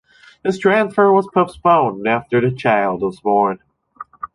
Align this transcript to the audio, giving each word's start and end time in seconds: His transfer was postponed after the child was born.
His 0.43 0.57
transfer 0.57 1.11
was 1.11 1.29
postponed 1.31 2.07
after 2.07 2.41
the 2.41 2.49
child 2.55 3.03
was 3.03 3.19
born. 3.19 3.59